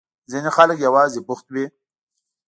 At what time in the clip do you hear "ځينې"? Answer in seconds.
0.31-0.49